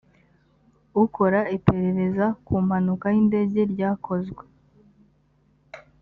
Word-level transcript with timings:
ukora 1.03 1.39
iperereza 1.57 2.25
ku 2.45 2.53
mpanuka 2.65 3.05
y’indege 3.15 3.59
ryakozwe 3.73 4.43